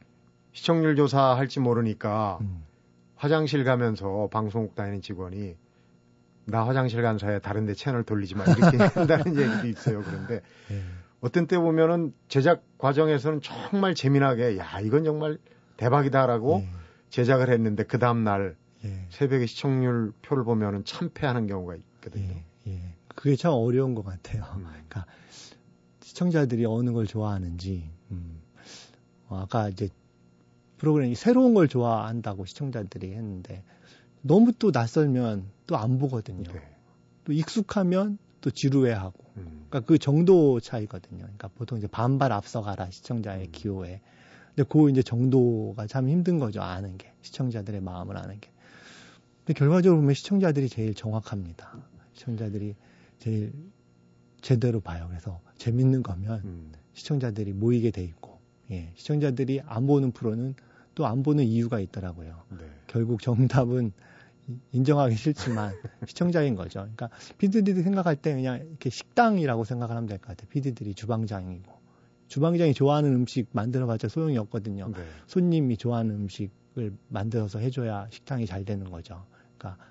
[0.52, 2.64] 시청률 조사 할지 모르니까 음.
[3.16, 5.56] 화장실 가면서 방송국 다니는 직원이
[6.50, 10.04] 나 화장실 간 사이에 다른 데 채널 돌리지 마 이렇게 한다는 얘기도 있어요.
[10.04, 10.82] 그런데 예.
[11.22, 15.38] 어떤 때 보면은 제작 과정에서는 정말 재미나게 야 이건 정말
[15.78, 16.70] 대박이다라고 예.
[17.10, 19.06] 제작을 했는데 그 다음 날 예.
[19.10, 22.34] 새벽에 시청률 표를 보면은 참패하는 경우가 있거든요.
[22.68, 22.72] 예.
[22.72, 22.96] 예.
[23.08, 24.44] 그게 참 어려운 것 같아요.
[24.56, 24.66] 음.
[24.66, 25.06] 그러니까
[26.02, 28.42] 시청자들이 어느 걸 좋아하는지 음.
[29.28, 29.90] 어, 아까 이제
[30.78, 33.64] 프로그램이 새로운 걸 좋아한다고 시청자들이 했는데
[34.21, 36.51] 너무 또 낯설면 또 안 보거든요.
[36.51, 36.62] 네.
[37.25, 39.23] 또 익숙하면 또 지루해하고.
[39.38, 39.65] 음.
[39.69, 41.19] 그러니까 그 정도 차이거든요.
[41.19, 43.51] 그러니까 보통 이제 반발 앞서가라 시청자의 음.
[43.51, 44.01] 기호에.
[44.55, 46.62] 근데 그 이제 정도가 참 힘든 거죠.
[46.62, 48.49] 아는 게 시청자들의 마음을 아는 게.
[49.45, 51.77] 근데 결과적으로 보면 시청자들이 제일 정확합니다.
[52.13, 52.75] 시청자들이
[53.19, 53.53] 제일
[54.41, 55.05] 제대로 봐요.
[55.10, 56.71] 그래서 재밌는 거면 음.
[56.93, 58.39] 시청자들이 모이게 돼 있고,
[58.71, 60.55] 예, 시청자들이 안 보는 프로는
[61.00, 62.44] 또 안 보는 이유가 있더라고요.
[62.60, 62.66] 네.
[62.88, 63.94] 결국 정답은
[64.74, 65.72] 인정하기 싫지만
[66.06, 66.80] 시청자인 거죠.
[66.82, 70.50] 그러니까 피디들이 생각할 때 그냥 이렇게 식당이라고 생각을 하면 될 것 같아요.
[70.50, 71.72] 피디들이 주방장이고
[72.28, 74.90] 주방장이 좋아하는 음식 만들어봤자 소용이 없거든요.
[74.90, 74.98] 네.
[75.28, 79.24] 손님이 좋아하는 음식을 만들어서 해줘야 식당이 잘 되는 거죠.
[79.58, 79.82] 그러니까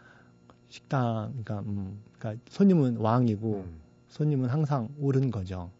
[0.69, 3.81] 식당, 그러니까, 음, 그러니까 손님은 왕이고 음.
[4.09, 5.71] 손님은 항상 옳은 거죠.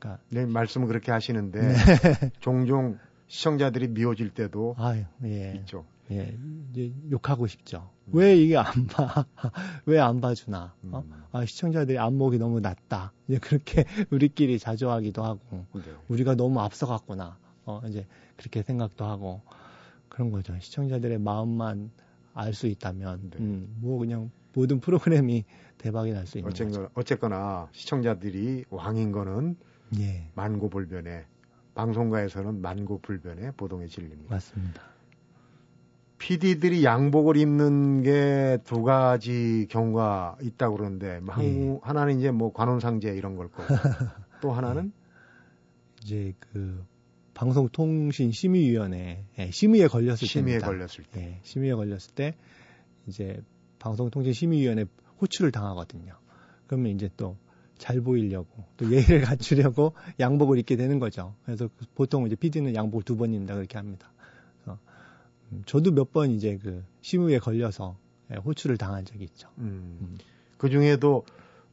[0.00, 2.30] 그러니까 네 말씀은 그렇게 하시는데 네.
[2.40, 5.54] 종종 시청자들이 미워질 때도 아유, 예.
[5.60, 5.84] 있죠.
[6.10, 6.36] 예,
[6.70, 7.88] 이제 욕하고 싶죠.
[8.08, 8.10] 음.
[8.18, 9.24] 왜 이게 안 봐?
[9.86, 10.74] 왜 안 봐주나?
[10.90, 11.02] 어?
[11.06, 11.24] 음.
[11.32, 13.12] 아, 시청자들이 안목이 너무 낮다.
[13.26, 15.82] 이제 그렇게 우리끼리 자조하기도 하고, 네.
[16.08, 17.38] 우리가 너무 앞서갔구나.
[17.64, 18.06] 어, 이제
[18.36, 19.40] 그렇게 생각도 하고,
[20.10, 20.54] 그런 거죠.
[20.60, 21.90] 시청자들의 마음만
[22.34, 23.38] 알 수 있다면, 네.
[23.38, 25.44] 음, 뭐 그냥 모든 프로그램이
[25.78, 26.90] 대박이 날 수 있는 어쨌거나, 거죠.
[26.94, 29.56] 어쨌거나 시청자들이 왕인 거는
[29.98, 30.28] 예.
[30.34, 31.24] 만고불변에
[31.74, 34.34] 방송가에서는 만고불변의 보동의 진리입니다.
[34.34, 34.82] 맞습니다.
[36.18, 41.78] PD들이 양복을 입는 게 두 가지 경우가 있다고 그러는데 뭐 한, 예.
[41.82, 43.64] 하나는 이제 뭐 관혼상제 이런 걸 거고
[44.40, 44.92] 또 하나는
[46.02, 46.84] 이제 그
[47.34, 50.66] 방송통신심의위원회 예, 심의에 걸렸을 심의에 때입니다.
[50.66, 52.36] 걸렸을 때 예, 심의에 걸렸을 때
[53.06, 53.42] 이제
[53.80, 54.86] 방송통신심의위원회
[55.20, 56.14] 호출을 당하거든요.
[56.66, 57.36] 그러면 이제 또
[57.78, 61.34] 잘 보이려고 또 예의를 갖추려고 양복을 입게 되는 거죠.
[61.44, 64.10] 그래서 보통 이제 PD는 양복을 두 번 입는다 그렇게 합니다.
[65.52, 67.96] 음, 저도 몇 번 이제 그 심의에 걸려서
[68.32, 69.48] 예, 호출을 당한 적이 있죠.
[69.58, 69.98] 음.
[70.00, 70.18] 음.
[70.56, 71.24] 그 중에도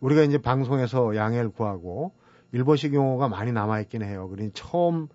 [0.01, 2.11] 우리가 이제 방송에서 양해를 구하고
[2.51, 4.27] 일본식 용어가 많이 남아있긴 해요.
[4.29, 5.07] 그러니 처음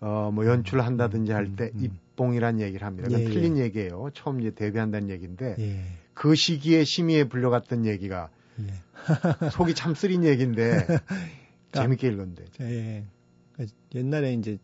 [0.00, 3.08] 어, 뭐 연출을 한다든지 할때 음, 음, 입봉이란 얘기를 합니다.
[3.08, 3.62] 그건 예, 틀린 예.
[3.62, 4.10] 얘기예요.
[4.14, 5.84] 처음 이제 데뷔한다는 얘기인데 예.
[6.14, 8.28] 그 시기에 심의에 불려갔던 얘기가
[8.60, 9.50] 예.
[9.50, 10.86] 속이 참 쓰린 얘기인데
[11.70, 12.44] 그러니까, 재밌게 읽었는데.
[12.60, 13.04] 예.
[13.52, 14.58] 그러니까 옛날에 이제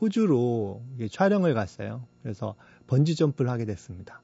[0.00, 2.06] 호주로 촬영을 갔어요.
[2.22, 2.56] 그래서
[2.86, 4.22] 번지 점프를 하게 됐습니다.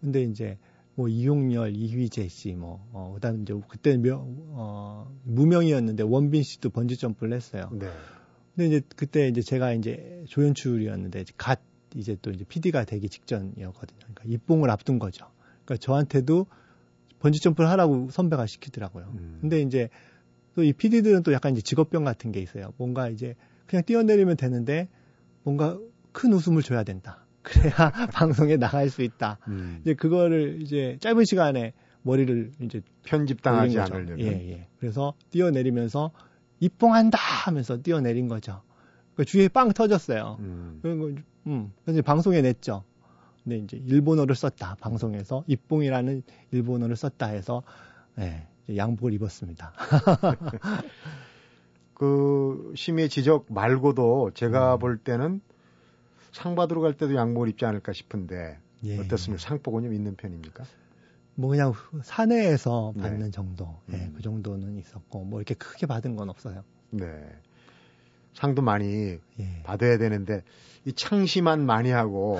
[0.00, 0.58] 근데 이제
[0.94, 6.96] 뭐 이용렬, 이휘재 씨, 뭐 어, 그다음 이제 그때 명, 어, 무명이었는데 원빈 씨도 번지
[6.96, 7.70] 점프를 했어요.
[7.72, 7.88] 네.
[8.54, 11.60] 근데 이제 그때 이제 제가 이제 조연출이었는데 갓
[11.94, 13.98] 이제 또 이제 PD가 되기 직전이었거든요.
[14.00, 15.26] 그러니까 입봉을 앞둔 거죠.
[15.64, 16.46] 그러니까 저한테도
[17.22, 19.06] 번지 점프를 하라고 선배가 시키더라고요.
[19.14, 19.38] 음.
[19.40, 19.88] 근데 이제
[20.54, 22.72] 또 이 PD들은 또 약간 이제 직업병 같은 게 있어요.
[22.76, 23.34] 뭔가 이제
[23.66, 24.88] 그냥 뛰어내리면 되는데
[25.44, 25.78] 뭔가
[26.12, 27.24] 큰 웃음을 줘야 된다.
[27.42, 27.72] 그래야
[28.12, 29.38] 방송에 나갈 수 있다.
[29.48, 29.78] 음.
[29.82, 34.20] 이제 그거를 이제 짧은 시간에 머리를 이제 편집당하지 않으려면.
[34.20, 34.68] 예, 예.
[34.78, 36.10] 그래서 뛰어내리면서
[36.60, 38.62] 입봉한다 하면서 뛰어내린 거죠.
[39.14, 40.36] 그 주위에 빵 터졌어요.
[40.40, 40.80] 음.
[40.82, 41.72] 거, 음.
[41.84, 42.84] 그래서 방송에 냈죠.
[43.44, 44.76] 근데 이제 일본어를 썼다.
[44.80, 47.62] 방송에서 입봉이라는 일본어를 썼다 해서
[48.18, 49.72] 예, 양복을 입었습니다.
[51.94, 54.78] 그 심의 지적 말고도 제가 음.
[54.78, 55.40] 볼 때는
[56.32, 58.98] 상 받으러 갈 때도 양복을 입지 않을까 싶은데 예.
[58.98, 59.42] 어떻습니까?
[59.42, 60.64] 상복은 좀 있는 편입니까?
[61.34, 63.02] 뭐 그냥 사내에서 네.
[63.02, 63.30] 받는 네.
[63.30, 64.12] 정도, 예, 음.
[64.16, 66.62] 그 정도는 있었고 뭐 이렇게 크게 받은 건 없어요.
[66.90, 67.06] 네.
[68.34, 69.62] 상도 많이 예.
[69.64, 70.42] 받아야 되는데
[70.84, 72.38] 이 창시만 많이 하고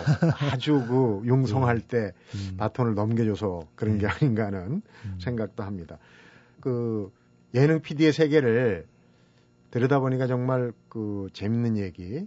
[0.51, 1.87] 아주 그 용성할 예.
[1.87, 2.57] 때 음.
[2.57, 4.09] 바톤을 넘겨줘서 그런 게 예.
[4.09, 5.19] 아닌가 하는 음.
[5.21, 5.99] 생각도 합니다.
[6.61, 7.13] 그
[7.55, 8.87] 예능 PD의 세계를
[9.71, 12.27] 들여다보니까 정말 그 재밌는 얘기.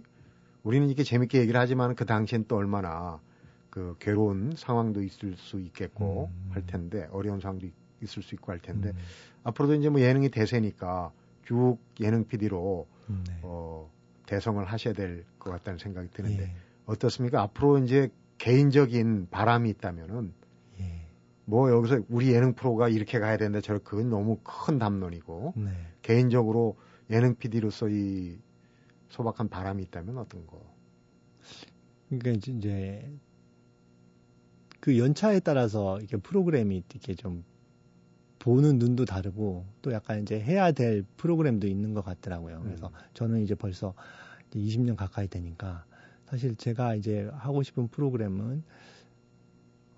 [0.62, 3.20] 우리는 이렇게 재밌게 얘기를 하지만 그 당시엔 또 얼마나
[3.70, 6.50] 그 괴로운 상황도 있을 수 있겠고 음.
[6.50, 7.68] 할 텐데 어려운 상황도
[8.02, 8.96] 있을 수 있고 할 텐데 음.
[9.44, 11.12] 앞으로도 이제 뭐 예능이 대세니까
[11.44, 13.38] 쭉 예능 PD로 음, 네.
[13.42, 13.90] 어,
[14.26, 16.52] 대성을 하셔야 될 것 같다는 생각이 드는데 예.
[16.86, 17.40] 어떻습니까?
[17.42, 20.34] 앞으로 이제 개인적인 바람이 있다면은
[20.80, 21.06] 예.
[21.44, 25.70] 뭐 여기서 우리 예능 프로가 이렇게 가야 되는데 저렇게 그건 너무 큰 담론이고 네.
[26.02, 26.76] 개인적으로
[27.10, 28.38] 예능 PD로서 이
[29.08, 30.60] 소박한 바람이 있다면 어떤 거?
[32.08, 33.08] 그러니까 이제
[34.80, 37.44] 그 연차에 따라서 이게 프로그램이 이렇게 좀
[38.46, 42.60] 보는 눈도 다르고 또 약간 이제 해야 될 프로그램도 있는 것 같더라고요.
[42.62, 42.92] 그래서 음.
[43.12, 43.92] 저는 이제 벌써
[44.48, 45.84] 이제 20년 가까이 되니까
[46.26, 48.62] 사실 제가 이제 하고 싶은 프로그램은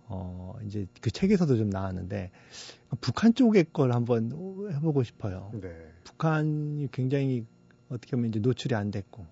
[0.06, 2.30] 어 이제 그 책에서도 좀 나왔는데
[3.02, 4.32] 북한 쪽의 걸 한번
[4.72, 5.50] 해보고 싶어요.
[5.61, 5.70] 네.
[6.04, 7.44] 북한이 굉장히
[7.90, 9.26] 어떻게 보면 이제 노출이 안 됐고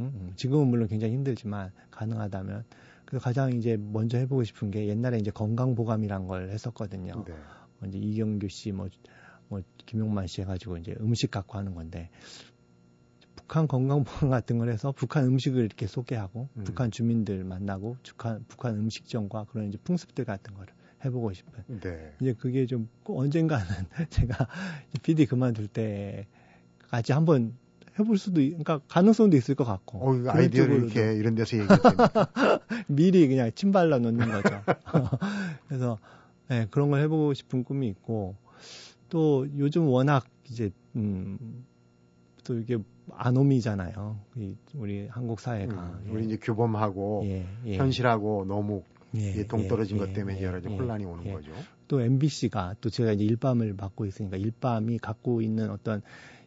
[0.00, 0.32] 음, 음.
[0.36, 2.64] 지금은 물론 굉장히 힘들지만 가능하다면
[3.04, 7.22] 그래서 가장 이제 먼저 해보고 싶은 게 옛날에 이제 건강 보감이란 걸 했었거든요.
[7.26, 7.34] 네.
[7.86, 8.88] 이제 이경규 씨, 뭐,
[9.48, 12.10] 뭐, 김용만 씨 해가지고 이제 음식 갖고 하는 건데,
[13.34, 16.64] 북한 건강보험 같은 걸 해서 북한 음식을 이렇게 소개하고, 음.
[16.64, 20.72] 북한 주민들 만나고, 북한, 북한 음식점과 그런 이제 풍습들 같은 거를
[21.04, 21.80] 해보고 싶은.
[21.80, 22.14] 네.
[22.20, 23.66] 이제 그게 좀 언젠가는
[24.10, 24.48] 제가
[25.02, 27.54] PD 그만둘 때까지 한번
[27.98, 29.98] 해볼 수도, 그러니까 가능성도 있을 것 같고.
[29.98, 31.96] 어, 아이디어를 이렇게 이런 데서 얘기했더니.
[32.88, 34.62] 미리 그냥 침 발라 놓는 거죠.
[35.68, 35.98] 그래서
[36.48, 38.36] 네, 그런 걸 해보고 싶은 꿈이 있고
[39.08, 41.64] 또 요즘 워낙 이제 음,
[42.44, 42.78] 또 이게
[43.10, 44.18] 아노미잖아요.
[44.74, 47.76] 우리 한국 사회가 음, 우리 이제 규범하고 예, 예.
[47.76, 48.82] 현실하고 너무
[49.14, 51.32] 예, 동떨어진 것 예, 때문에 예, 여러 가지 혼란이 오는 예.
[51.32, 51.52] 거죠.
[51.88, 56.02] 또 MBC가 또 제가 이제 일밤을 받고 있으니까 일밤이 갖고 있는 어떤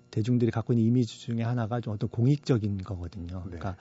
[0.09, 3.43] 대중들이 갖고 있는 이미지 중에 하나가 좀 어떤 공익적인 거거든요.
[3.43, 3.57] 네.
[3.57, 3.75] 그러니까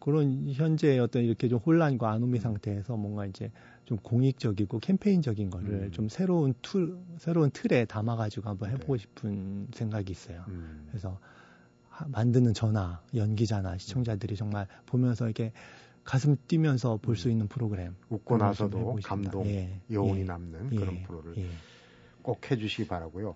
[0.00, 3.52] 그런 현재 어떤 이렇게 좀 혼란과 아노미 상태에서 뭔가 이제
[3.92, 5.90] 좀 공익적이고 캠페인적인 거를 음.
[5.90, 8.74] 좀 새로운 툴, 새로운 틀에 담아가지고 한번 네.
[8.74, 9.02] 해보고 네.
[9.02, 10.44] 싶은 생각이 있어요.
[10.48, 10.86] 음.
[10.88, 11.18] 그래서
[11.90, 15.52] 하, 만드는 전화, 연기자나 시청자들이 정말 보면서 이렇게
[16.04, 17.32] 가슴 뛰면서 볼수 음.
[17.32, 17.94] 있는 프로그램.
[18.08, 21.46] 웃고 나서도 감동, 예, 여운이 예, 남는 예, 그런 프로를 예.
[22.22, 23.34] 꼭 해주시기 바라고요.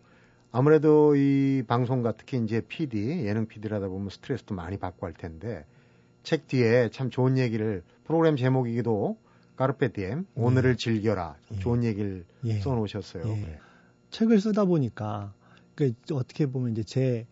[0.52, 5.66] 아무래도 이 방송과 특히 이제 PD, 예능 PD라다 보면 스트레스도 많이 받고 할 텐데
[6.22, 9.18] 책 뒤에 참 좋은 얘기를 프로그램 제목이기도
[9.56, 10.76] 까르페 디엠 오늘을 예.
[10.76, 11.58] 즐겨라 예.
[11.58, 12.60] 좋은 얘기를 예.
[12.60, 13.28] 써놓으셨어요.
[13.28, 13.34] 예.
[13.34, 13.58] 네.
[14.10, 15.34] 책을 쓰다 보니까
[15.74, 17.26] 그 어떻게 보면 이제 제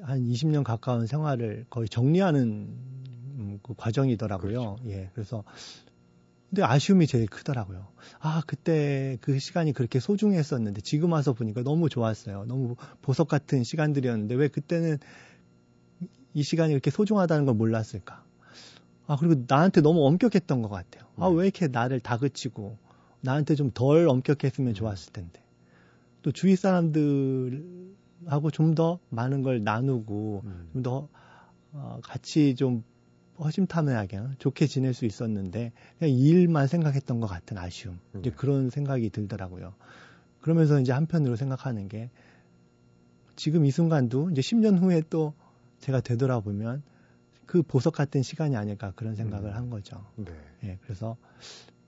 [0.00, 4.76] 한 20년 가까운 생활을 거의 정리하는 음, 그 과정이더라고요.
[4.76, 4.78] 그렇죠.
[4.86, 5.44] 예, 그래서
[6.48, 7.88] 근데 아쉬움이 제일 크더라고요.
[8.18, 12.44] 아, 그때 그 시간이 그렇게 소중했었는데 지금 와서 보니까 너무 좋았어요.
[12.46, 14.98] 너무 보석 같은 시간들이었는데 왜 그때는
[16.34, 18.24] 이 시간이 이렇게 소중하다는 걸 몰랐을까?
[19.06, 21.04] 아, 그리고 나한테 너무 엄격했던 것 같아요.
[21.16, 21.36] 아, 네.
[21.36, 22.76] 왜 이렇게 나를 다그치고
[23.20, 25.42] 나한테 좀 덜 엄격했으면 좋았을 텐데.
[26.22, 30.70] 또 주위 사람들하고 좀 더 많은 걸 나누고 음.
[30.72, 31.08] 좀더
[31.72, 32.84] 어, 같이 좀
[33.38, 38.36] 허심탄회하게 좋게 지낼 수 있었는데 그냥 일만 생각했던 것 같은 아쉬움 이제 네.
[38.36, 39.74] 그런 생각이 들더라고요.
[40.40, 42.10] 그러면서 이제 한편으로 생각하는 게
[43.36, 45.34] 지금 이 순간도 이제 10년 후에 또
[45.80, 46.82] 제가 되돌아보면
[47.52, 49.54] 그 보석 같은 시간이 아닐까 그런 생각을 음.
[49.54, 50.02] 한 거죠.
[50.16, 50.32] 네.
[50.64, 51.18] 예, 그래서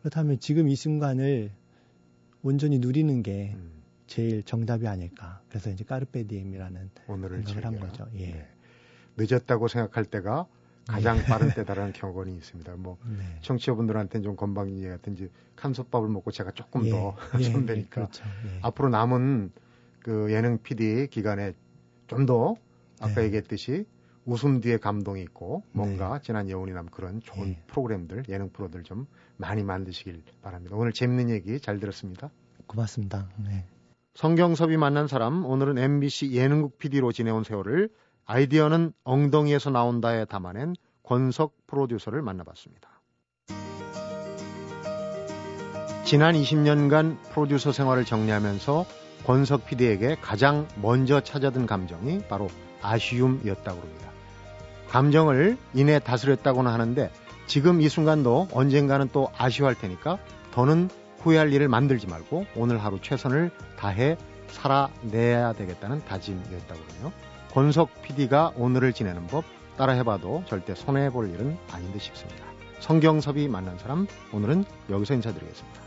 [0.01, 1.53] 그렇다면 지금 이 순간을
[2.43, 3.83] 온전히 누리는 게 음.
[4.07, 5.41] 제일 정답이 아닐까.
[5.49, 8.07] 그래서 이제 까르페 디엠이라는 오늘을 생각을 한 거죠.
[8.17, 8.27] 예.
[8.27, 8.49] 네.
[9.17, 10.47] 늦었다고 생각할 때가
[10.87, 11.25] 가장 네.
[11.33, 12.77] 빠른 때다라는 경험이 있습니다.
[12.77, 13.25] 뭐 네.
[13.41, 16.91] 청취자분들한테는 좀 건방지게 같은지 칸솥밥을 먹고 제가 조금 예.
[16.91, 17.43] 더 예.
[17.51, 18.23] 선배니까 그렇죠.
[18.27, 18.59] 예.
[18.61, 19.51] 앞으로 남은
[20.01, 21.55] 그 예능 PD 기간에
[22.07, 22.57] 좀 더
[23.01, 23.25] 아까 네.
[23.25, 23.87] 얘기했듯이
[24.27, 26.21] 웃음 뒤에 감동이 있고 뭔가 네.
[26.23, 27.63] 지난 여운이 남 그런 좋은 예.
[27.67, 29.07] 프로그램들 예능 프로들 좀
[29.37, 30.77] 많이 만드시길 바랍니다.
[30.77, 32.31] 오늘 재밌는 얘기 잘 들었습니다.
[32.67, 33.29] 고맙습니다.
[33.37, 33.67] 네.
[34.15, 37.91] 성경섭이 만난 사람 오늘은 MBC 예능국 PD로 지내온 세월을
[38.27, 42.89] 아이디어는 엉덩이에서 나온다에 담아낸 권석 프로듀서를 만나봤습니다.
[46.05, 48.87] 지난 20년간 프로듀서 생활을 정리하면서
[49.27, 52.49] 권석 PD에게 가장 먼저 찾아든 감정이 바로
[52.83, 54.14] 아쉬움이었다고 합니다.
[54.89, 57.11] 감정을 이내 다스렸다고는 하는데
[57.47, 60.19] 지금 이 순간도 언젠가는 또 아쉬워할 테니까
[60.53, 64.17] 더는 후회할 일을 만들지 말고 오늘 하루 최선을 다해
[64.49, 67.13] 살아내야 되겠다는 다짐이었다고 그러요
[67.53, 69.45] 권석 PD가 오늘을 지내는 법
[69.77, 72.45] 따라해봐도 절대 손해볼 일은 아닌 듯 싶습니다.
[72.81, 75.84] 성경섭이 만난 사람 오늘은 여기서 인사드리겠습니다.